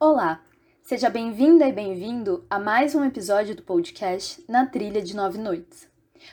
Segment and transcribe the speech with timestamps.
[0.00, 0.44] Olá,
[0.80, 5.88] seja bem-vinda e bem-vindo a mais um episódio do podcast Na Trilha de Nove Noites.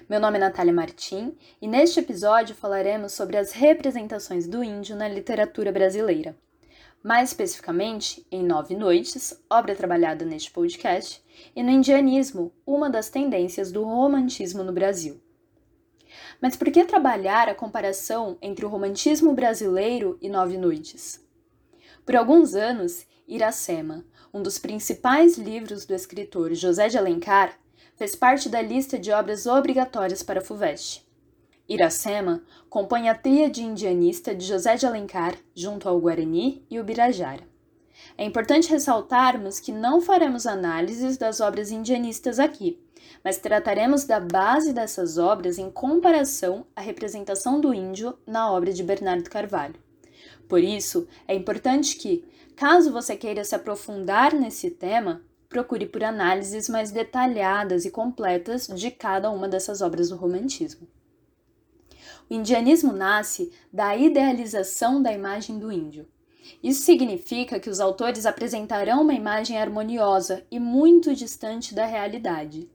[0.08, 5.08] Meu nome é Natália Martim e neste episódio falaremos sobre as representações do índio na
[5.08, 6.38] literatura brasileira.
[7.02, 11.24] Mais especificamente, em Nove Noites, obra trabalhada neste podcast,
[11.56, 15.20] e no indianismo, uma das tendências do romantismo no Brasil.
[16.40, 21.26] Mas por que trabalhar a comparação entre o romantismo brasileiro e Nove Noites?
[22.06, 27.58] Por alguns anos, Iracema, um dos principais livros do escritor José de Alencar,
[27.96, 31.04] fez parte da lista de obras obrigatórias para a FUVEST.
[31.68, 37.44] Iracema compõe a tríade indianista de José de Alencar, junto ao Guarani e o Birajara.
[38.16, 42.80] É importante ressaltarmos que não faremos análises das obras indianistas aqui,
[43.24, 48.84] mas trataremos da base dessas obras em comparação à representação do índio na obra de
[48.84, 49.76] Bernardo Carvalho.
[50.48, 52.24] Por isso, é importante que,
[52.56, 58.90] Caso você queira se aprofundar nesse tema, procure por análises mais detalhadas e completas de
[58.90, 60.88] cada uma dessas obras do romantismo.
[62.30, 66.08] O indianismo nasce da idealização da imagem do índio.
[66.64, 72.70] Isso significa que os autores apresentarão uma imagem harmoniosa e muito distante da realidade.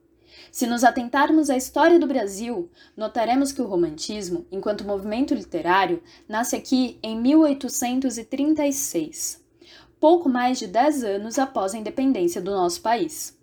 [0.53, 6.55] Se nos atentarmos à história do Brasil, notaremos que o romantismo, enquanto movimento literário, nasce
[6.55, 9.41] aqui em 1836
[10.01, 13.39] pouco mais de 10 anos após a independência do nosso país.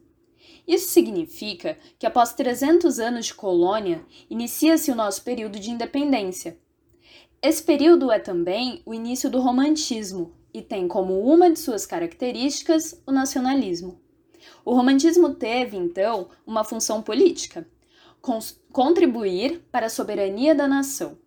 [0.68, 6.60] Isso significa que após 300 anos de colônia, inicia-se o nosso período de independência.
[7.42, 13.02] Esse período é também o início do romantismo e tem como uma de suas características
[13.06, 14.02] o nacionalismo.
[14.66, 17.66] O romantismo teve, então, uma função política:
[18.72, 21.18] contribuir para a soberania da nação.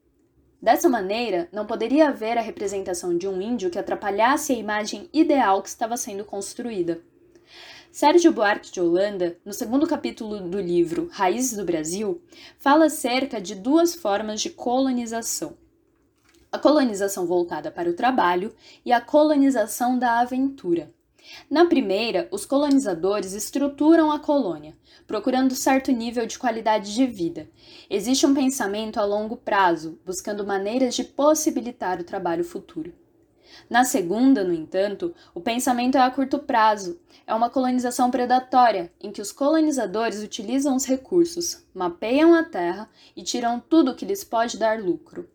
[0.63, 5.63] Dessa maneira, não poderia haver a representação de um índio que atrapalhasse a imagem ideal
[5.63, 7.01] que estava sendo construída.
[7.91, 12.23] Sérgio Buarque de Holanda, no segundo capítulo do livro Raízes do Brasil,
[12.59, 15.57] fala acerca de duas formas de colonização:
[16.53, 18.55] a colonização voltada para o trabalho
[18.85, 20.93] e a colonização da aventura.
[21.51, 24.77] Na primeira, os colonizadores estruturam a colônia,
[25.07, 27.49] procurando certo nível de qualidade de vida.
[27.89, 32.93] Existe um pensamento a longo prazo, buscando maneiras de possibilitar o trabalho futuro.
[33.69, 37.01] Na segunda, no entanto, o pensamento é a curto prazo.
[37.27, 43.23] É uma colonização predatória, em que os colonizadores utilizam os recursos, mapeiam a terra e
[43.23, 45.29] tiram tudo o que lhes pode dar lucro.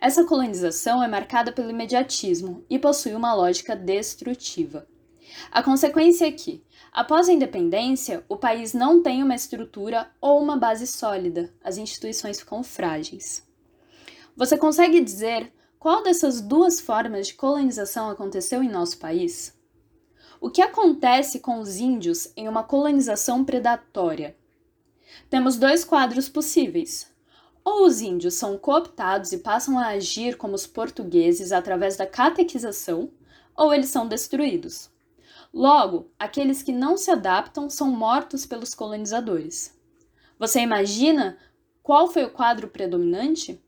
[0.00, 4.86] Essa colonização é marcada pelo imediatismo e possui uma lógica destrutiva.
[5.50, 10.56] A consequência é que, após a independência, o país não tem uma estrutura ou uma
[10.56, 13.46] base sólida, as instituições ficam frágeis.
[14.36, 19.52] Você consegue dizer qual dessas duas formas de colonização aconteceu em nosso país?
[20.40, 24.36] O que acontece com os índios em uma colonização predatória?
[25.28, 27.10] Temos dois quadros possíveis.
[27.64, 33.10] Ou os índios são cooptados e passam a agir como os portugueses através da catequização,
[33.56, 34.91] ou eles são destruídos.
[35.52, 39.78] Logo, aqueles que não se adaptam são mortos pelos colonizadores.
[40.38, 41.36] Você imagina
[41.82, 43.62] qual foi o quadro predominante?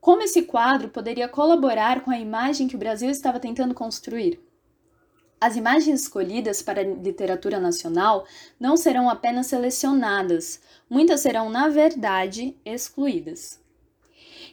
[0.00, 4.40] Como esse quadro poderia colaborar com a imagem que o Brasil estava tentando construir?
[5.40, 8.26] As imagens escolhidas para a literatura nacional
[8.58, 13.60] não serão apenas selecionadas, muitas serão, na verdade, excluídas.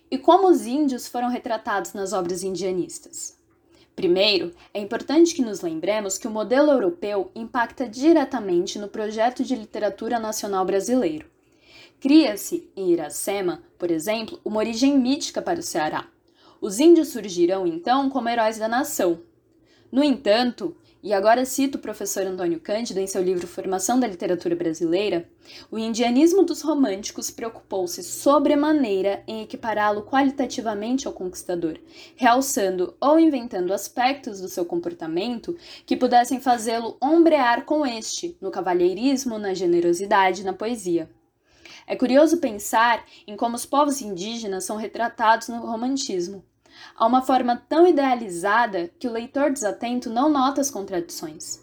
[0.10, 3.41] E como os índios foram retratados nas obras indianistas?
[3.96, 9.56] Primeiro, é importante que nos lembremos que o modelo europeu impacta diretamente no projeto de
[9.56, 11.30] literatura nacional brasileiro.
[12.00, 16.08] Cria-se, em Iracema, por exemplo, uma origem mítica para o Ceará.
[16.60, 19.22] Os índios surgirão então como heróis da nação.
[19.92, 24.56] No entanto, e agora cito o professor Antônio Cândido em seu livro Formação da Literatura
[24.56, 25.28] Brasileira,
[25.72, 31.80] o indianismo dos românticos preocupou-se sobremaneira em equipará-lo qualitativamente ao conquistador,
[32.16, 39.40] realçando ou inventando aspectos do seu comportamento que pudessem fazê-lo ombrear com este, no cavalheirismo,
[39.40, 41.10] na generosidade, na poesia.
[41.88, 46.46] É curioso pensar em como os povos indígenas são retratados no romantismo,
[46.96, 51.62] Há uma forma tão idealizada que o leitor desatento não nota as contradições.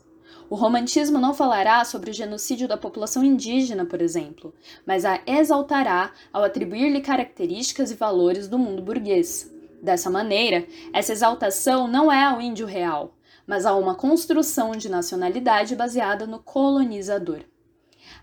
[0.51, 4.55] O romantismo não falará sobre o genocídio da população indígena, por exemplo,
[4.87, 9.53] mas a exaltará ao atribuir-lhe características e valores do mundo burguês.
[9.83, 13.15] Dessa maneira, essa exaltação não é ao índio real,
[13.47, 17.41] mas a uma construção de nacionalidade baseada no colonizador.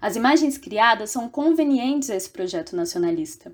[0.02, 3.54] As imagens criadas são convenientes a esse projeto nacionalista.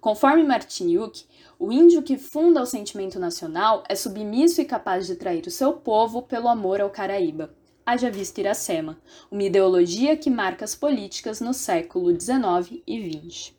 [0.00, 1.26] Conforme Martiniuk,
[1.58, 5.72] o índio que funda o sentimento nacional é submisso e capaz de trair o seu
[5.72, 7.54] povo pelo amor ao Caraíba.
[7.84, 8.98] Haja vista Iracema,
[9.30, 13.54] uma ideologia que marca as políticas no século XIX e XX.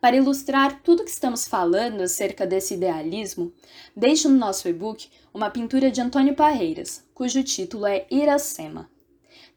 [0.00, 3.52] Para ilustrar tudo que estamos falando acerca desse idealismo,
[3.96, 8.88] deixo no nosso e-book uma pintura de Antônio Parreiras, cujo título é Iracema.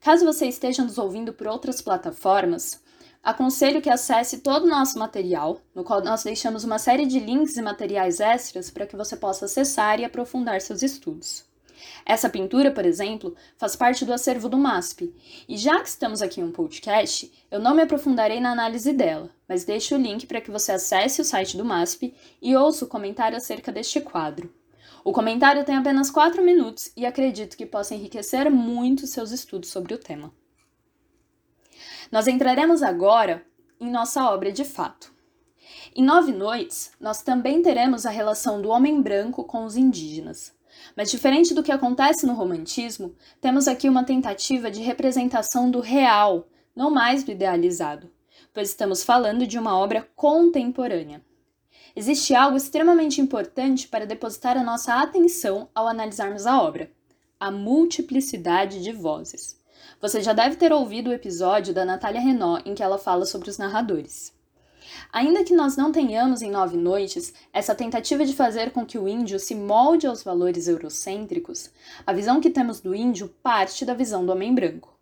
[0.00, 2.82] Caso você esteja nos ouvindo por outras plataformas,
[3.24, 7.56] aconselho que acesse todo o nosso material, no qual nós deixamos uma série de links
[7.56, 11.44] e materiais extras para que você possa acessar e aprofundar seus estudos.
[12.04, 15.14] Essa pintura, por exemplo, faz parte do acervo do MASP,
[15.48, 19.30] e já que estamos aqui em um podcast, eu não me aprofundarei na análise dela,
[19.48, 22.88] mas deixo o link para que você acesse o site do MASP e ouça o
[22.88, 24.52] comentário acerca deste quadro.
[25.02, 29.94] O comentário tem apenas 4 minutos e acredito que possa enriquecer muito seus estudos sobre
[29.94, 30.32] o tema.
[32.14, 33.44] Nós entraremos agora
[33.80, 35.12] em nossa obra de fato.
[35.96, 40.54] Em Nove Noites, nós também teremos a relação do homem branco com os indígenas.
[40.96, 46.46] Mas diferente do que acontece no romantismo, temos aqui uma tentativa de representação do real,
[46.72, 48.08] não mais do idealizado,
[48.52, 51.20] pois estamos falando de uma obra contemporânea
[51.96, 56.92] existe algo extremamente importante para depositar a nossa atenção ao analisarmos a obra:
[57.40, 59.63] a multiplicidade de vozes.
[60.04, 63.48] Você já deve ter ouvido o episódio da Natália Renault em que ela fala sobre
[63.48, 64.34] os narradores.
[65.10, 69.08] Ainda que nós não tenhamos em Nove Noites essa tentativa de fazer com que o
[69.08, 71.70] índio se molde aos valores eurocêntricos,
[72.06, 74.94] a visão que temos do índio parte da visão do homem branco.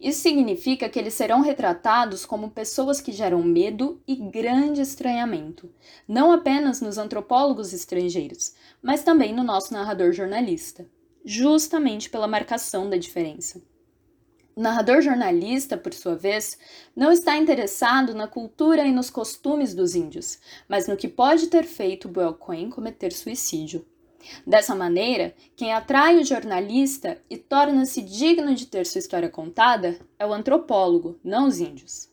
[0.00, 5.68] Isso significa que eles serão retratados como pessoas que geram medo e grande estranhamento,
[6.08, 10.88] não apenas nos antropólogos estrangeiros, mas também no nosso narrador jornalista,
[11.22, 13.60] justamente pela marcação da diferença.
[14.58, 16.58] O narrador jornalista, por sua vez,
[16.96, 21.64] não está interessado na cultura e nos costumes dos índios, mas no que pode ter
[21.64, 23.84] feito Boelquen cometer suicídio.
[24.46, 30.24] Dessa maneira, quem atrai o jornalista e torna-se digno de ter sua história contada é
[30.24, 32.08] o antropólogo, não os índios.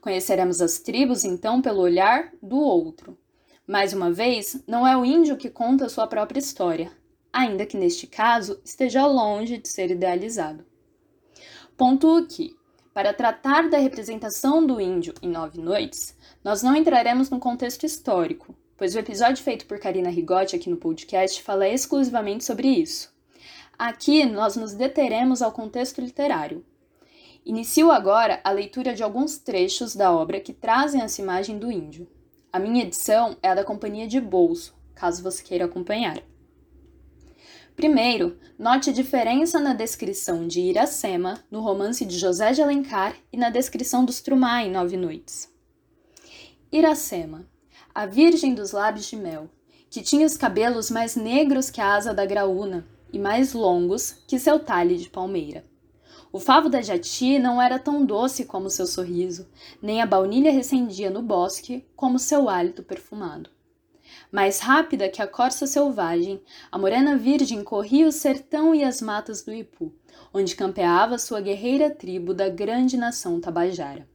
[0.00, 3.18] Conheceremos as tribos então pelo olhar do outro.
[3.66, 6.92] Mais uma vez, não é o índio que conta sua própria história,
[7.32, 10.69] ainda que neste caso esteja longe de ser idealizado.
[11.80, 12.54] Pontuo que,
[12.92, 18.54] para tratar da representação do índio em Nove Noites, nós não entraremos no contexto histórico,
[18.76, 23.10] pois o episódio feito por Karina Rigotti aqui no podcast fala exclusivamente sobre isso.
[23.78, 26.62] Aqui nós nos deteremos ao contexto literário.
[27.46, 32.06] Inicio agora a leitura de alguns trechos da obra que trazem essa imagem do índio.
[32.52, 36.22] A minha edição é a da Companhia de Bolso, caso você queira acompanhar.
[37.80, 43.38] Primeiro, note a diferença na descrição de Iracema, no romance de José de Alencar, e
[43.38, 45.50] na descrição dos Trumá em Nove Noites.
[46.70, 47.48] Iracema,
[47.94, 49.48] a virgem dos lábios de mel,
[49.88, 54.38] que tinha os cabelos mais negros que a asa da graúna e mais longos que
[54.38, 55.64] seu talhe de palmeira.
[56.30, 59.48] O favo da jati não era tão doce como seu sorriso,
[59.80, 63.48] nem a baunilha recendia no bosque como seu hálito perfumado.
[64.30, 66.40] Mais rápida que a corça selvagem,
[66.70, 69.92] a morena virgem corria o sertão e as matas do Ipu,
[70.32, 74.08] onde campeava sua guerreira tribo da grande nação tabajara.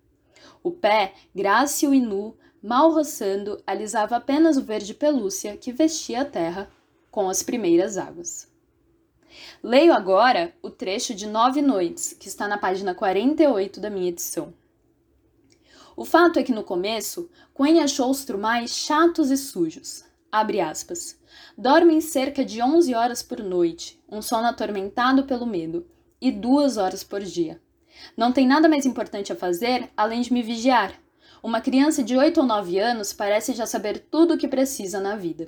[0.63, 6.25] O pé, grácil e nu, mal roçando, alisava apenas o verde pelúcia que vestia a
[6.25, 6.69] terra
[7.11, 8.49] com as primeiras águas.
[9.61, 14.53] Leio agora o trecho de Nove Noites, que está na página 48 da minha edição.
[15.95, 20.03] O fato é que no começo, Quen achou os trumais chatos e sujos.
[20.31, 21.19] Abre aspas.
[21.57, 25.87] Dormem cerca de 11 horas por noite, um sono atormentado pelo medo,
[26.19, 27.61] e duas horas por dia.
[28.17, 30.99] Não tem nada mais importante a fazer além de me vigiar,
[31.45, 35.15] uma criança de 8 ou 9 anos parece já saber tudo o que precisa na
[35.15, 35.47] vida.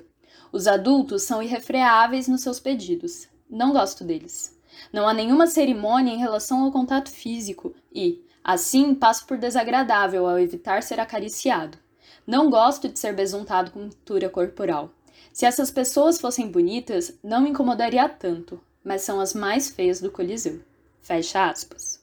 [0.52, 3.26] Os adultos são irrefreáveis nos seus pedidos.
[3.50, 4.56] Não gosto deles.
[4.92, 10.38] Não há nenhuma cerimônia em relação ao contato físico e, assim, passo por desagradável ao
[10.38, 11.78] evitar ser acariciado.
[12.26, 14.90] Não gosto de ser besuntado com pintura corporal.
[15.32, 20.10] Se essas pessoas fossem bonitas, não me incomodaria tanto, mas são as mais feias do
[20.10, 20.60] Coliseu.
[21.00, 22.02] Fecha aspas.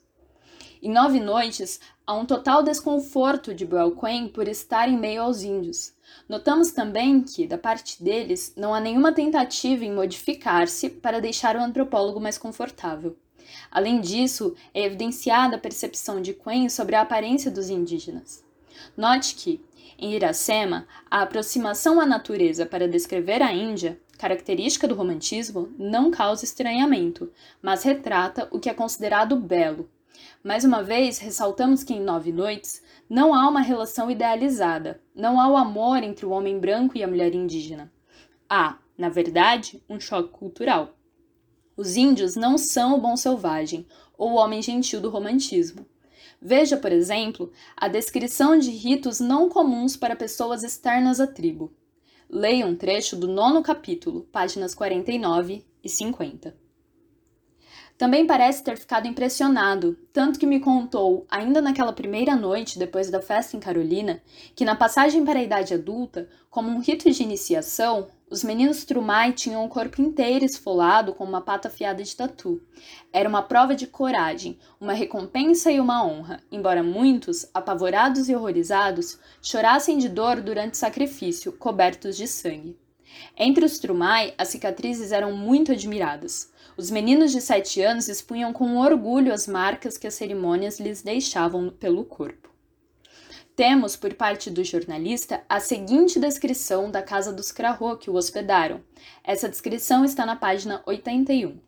[0.81, 5.93] Em Nove Noites, há um total desconforto de Brauquem por estar em meio aos índios.
[6.29, 11.61] Notamos também que, da parte deles, não há nenhuma tentativa em modificar-se para deixar o
[11.61, 13.17] antropólogo mais confortável.
[13.71, 18.43] Além disso, é evidenciada a percepção de Quen sobre a aparência dos indígenas.
[18.95, 19.61] Note que,
[19.97, 26.45] em Iracema, a aproximação à natureza para descrever a Índia, característica do romantismo, não causa
[26.45, 27.31] estranhamento,
[27.61, 29.89] mas retrata o que é considerado belo,
[30.43, 35.47] Mais uma vez, ressaltamos que em Nove Noites não há uma relação idealizada, não há
[35.47, 37.91] o amor entre o homem branco e a mulher indígena.
[38.49, 40.95] Há, na verdade, um choque cultural.
[41.77, 43.85] Os índios não são o bom selvagem
[44.17, 45.85] ou o homem gentil do romantismo.
[46.41, 51.73] Veja, por exemplo, a descrição de ritos não comuns para pessoas externas à tribo.
[52.29, 56.55] Leia um trecho do nono capítulo, páginas 49 e 50.
[57.97, 63.21] Também parece ter ficado impressionado, tanto que me contou, ainda naquela primeira noite depois da
[63.21, 64.21] festa em Carolina,
[64.53, 69.31] que na passagem para a idade adulta, como um rito de iniciação, os meninos Trumai
[69.33, 72.59] tinham o corpo inteiro esfolado com uma pata afiada de tatu.
[73.13, 79.19] Era uma prova de coragem, uma recompensa e uma honra, embora muitos, apavorados e horrorizados,
[79.41, 82.75] chorassem de dor durante o sacrifício, cobertos de sangue.
[83.37, 86.51] Entre os Trumai, as cicatrizes eram muito admiradas.
[86.75, 91.69] Os meninos de sete anos expunham com orgulho as marcas que as cerimônias lhes deixavam
[91.69, 92.54] pelo corpo.
[93.55, 98.83] Temos, por parte do jornalista, a seguinte descrição da casa dos Crarro que o hospedaram.
[99.23, 101.59] Essa descrição está na página 81.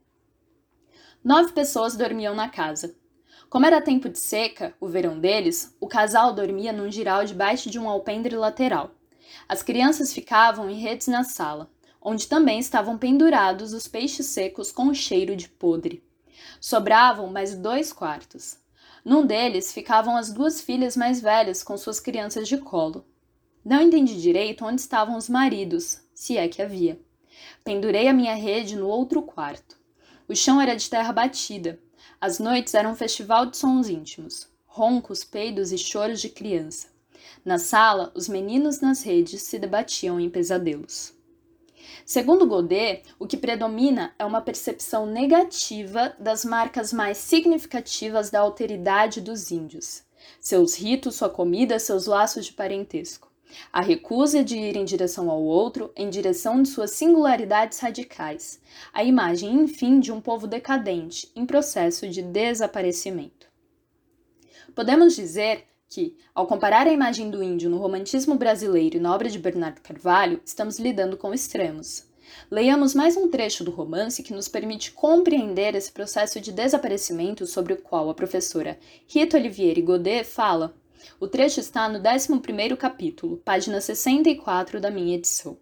[1.24, 2.96] Nove pessoas dormiam na casa.
[3.50, 7.80] Como era tempo de seca, o verão deles, o casal dormia num giral debaixo de
[7.80, 8.92] um alpendre lateral.
[9.48, 11.70] As crianças ficavam em redes na sala
[12.08, 16.02] onde também estavam pendurados os peixes secos com cheiro de podre.
[16.58, 18.58] Sobravam mais dois quartos.
[19.04, 23.06] Num deles ficavam as duas filhas mais velhas com suas crianças de colo.
[23.64, 27.00] Não entendi direito onde estavam os maridos, se é que havia.
[27.64, 29.78] Pendurei a minha rede no outro quarto.
[30.28, 31.80] O chão era de terra batida.
[32.20, 36.88] As noites eram um festival de sons íntimos, roncos, peidos e choros de criança.
[37.44, 41.17] Na sala, os meninos nas redes se debatiam em pesadelos.
[42.06, 49.22] Segundo Godet, o que predomina é uma percepção negativa das marcas mais significativas da alteridade
[49.22, 50.04] dos índios.
[50.40, 53.32] Seus ritos, sua comida, seus laços de parentesco.
[53.72, 58.60] A recusa de ir em direção ao outro, em direção de suas singularidades radicais.
[58.94, 63.48] A imagem, enfim, de um povo decadente, em processo de desaparecimento.
[64.76, 69.30] Podemos dizer que, ao comparar a imagem do índio no romantismo brasileiro e na obra
[69.30, 72.06] de Bernardo Carvalho, estamos lidando com extremos.
[72.52, 77.74] Leiamos mais um trecho do romance que nos permite compreender esse processo de desaparecimento sobre
[77.74, 78.78] o qual a professora
[79.08, 80.76] Rita Olivieri Godet fala.
[81.22, 85.58] O trecho está no 11º capítulo, página 64 da minha edição.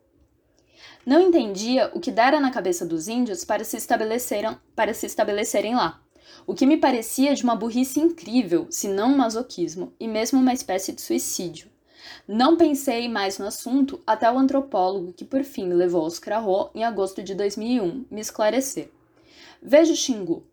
[1.05, 5.75] Não entendia o que dera na cabeça dos índios para se, estabeleceram, para se estabelecerem
[5.75, 6.04] lá
[6.47, 10.53] o que me parecia de uma burrice incrível, se não um masoquismo, e mesmo uma
[10.53, 11.69] espécie de suicídio.
[12.27, 16.83] Não pensei mais no assunto até o antropólogo que por fim levou aos Crarro em
[16.83, 18.91] agosto de 2001 me esclarecer.
[19.61, 20.45] Veja Xingu.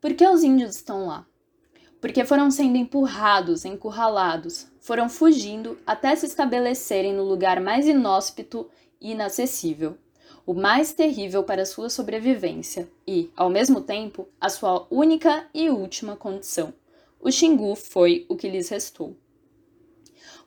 [0.00, 1.26] Por que os índios estão lá?
[2.00, 8.68] Porque foram sendo empurrados, encurralados, foram fugindo até se estabelecerem no lugar mais inóspito
[9.00, 9.96] e inacessível,
[10.50, 16.16] o mais terrível para sua sobrevivência e, ao mesmo tempo, a sua única e última
[16.16, 16.74] condição.
[17.20, 19.16] O Xingu foi o que lhes restou.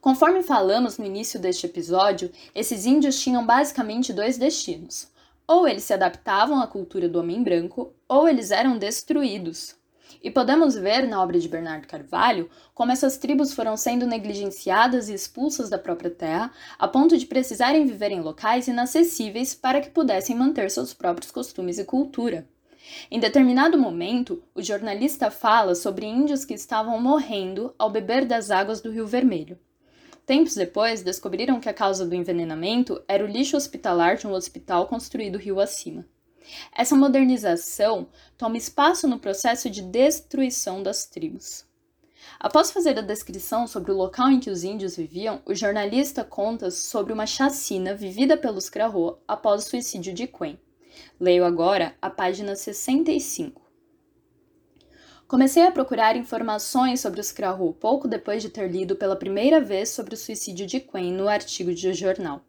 [0.02, 5.08] Conforme falamos no início deste episódio, esses índios tinham basicamente dois destinos.
[5.48, 9.74] Ou eles se adaptavam à cultura do homem branco, ou eles eram destruídos.
[10.22, 15.14] E podemos ver na obra de Bernardo Carvalho como essas tribos foram sendo negligenciadas e
[15.14, 20.36] expulsas da própria terra, a ponto de precisarem viver em locais inacessíveis para que pudessem
[20.36, 22.48] manter seus próprios costumes e cultura.
[23.10, 28.82] Em determinado momento, o jornalista fala sobre índios que estavam morrendo ao beber das águas
[28.82, 29.58] do Rio Vermelho.
[30.26, 34.88] Tempos depois, descobriram que a causa do envenenamento era o lixo hospitalar de um hospital
[34.88, 36.06] construído rio acima.
[36.76, 38.08] Essa modernização
[38.38, 41.66] toma espaço no processo de destruição das tribos.
[42.40, 46.72] Após fazer a descrição sobre o local em que os índios viviam, o jornalista conta
[46.72, 50.60] sobre uma chacina vivida pelos Crarro após o suicídio de Quen.
[51.20, 53.62] Leio agora a página 65.
[55.28, 59.90] Comecei a procurar informações sobre os Crarro pouco depois de ter lido pela primeira vez
[59.90, 62.42] sobre o suicídio de Quen no artigo de jornal.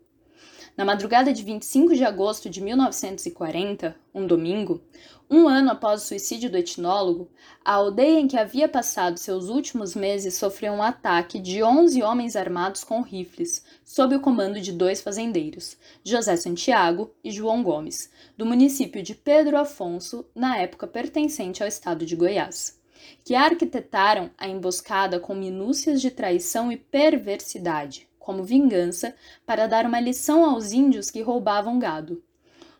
[0.76, 4.82] Na madrugada de 25 de agosto de 1940, um domingo,
[5.30, 7.30] um ano após o suicídio do etnólogo,
[7.64, 12.34] a aldeia em que havia passado seus últimos meses sofreu um ataque de 11 homens
[12.34, 18.44] armados com rifles, sob o comando de dois fazendeiros, José Santiago e João Gomes, do
[18.44, 22.82] município de Pedro Afonso, na época pertencente ao estado de Goiás
[23.22, 29.14] que arquitetaram a emboscada com minúcias de traição e perversidade, como vingança,
[29.44, 32.24] para dar uma lição aos índios que roubavam gado.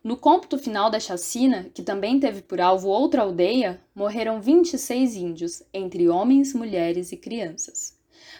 [0.03, 5.63] No cômputo final da chacina, que também teve por alvo outra aldeia, morreram 26 índios,
[5.73, 7.99] entre homens, mulheres e crianças.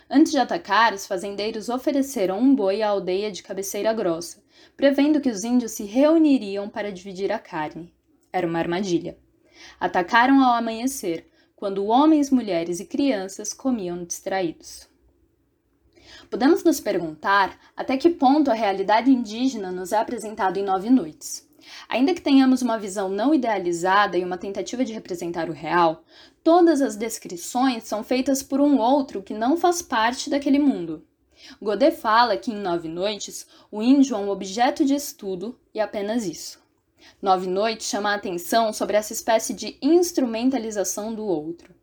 [0.09, 4.43] Antes de atacar, os fazendeiros ofereceram um boi à aldeia de cabeceira grossa,
[4.75, 7.93] prevendo que os índios se reuniriam para dividir a carne.
[8.33, 9.19] Era uma armadilha.
[9.79, 14.89] Atacaram ao amanhecer, quando homens, mulheres e crianças comiam distraídos.
[16.31, 21.49] Podemos nos perguntar até que ponto a realidade indígena nos é apresentada em Nove Noites.
[21.89, 26.05] Ainda que tenhamos uma visão não idealizada e uma tentativa de representar o real,
[26.43, 31.05] todas as descrições são feitas por um outro que não faz parte daquele mundo.
[31.61, 36.27] Godet fala que em Nove Noites o índio é um objeto de estudo e apenas
[36.27, 36.63] isso.
[37.21, 41.75] Nove Noites chama a atenção sobre essa espécie de instrumentalização do outro.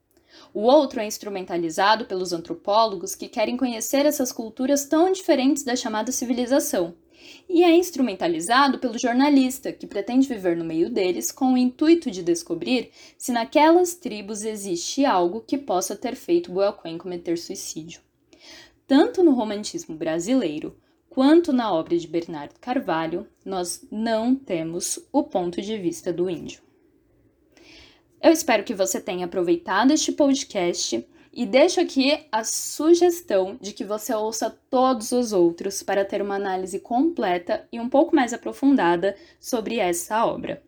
[0.53, 6.11] O outro é instrumentalizado pelos antropólogos que querem conhecer essas culturas tão diferentes da chamada
[6.11, 6.93] civilização
[7.47, 12.23] e é instrumentalizado pelo jornalista, que pretende viver no meio deles com o intuito de
[12.23, 18.01] descobrir se naquelas tribos existe algo que possa ter feito Boelquen cometer suicídio.
[18.87, 20.75] Tanto no romantismo brasileiro
[21.09, 26.61] quanto na obra de Bernardo Carvalho, nós não temos o ponto de vista do índio.
[28.21, 33.83] Eu espero que você tenha aproveitado este podcast e deixo aqui a sugestão de que
[33.83, 39.15] você ouça todos os outros para ter uma análise completa e um pouco mais aprofundada
[39.39, 40.61] sobre essa obra.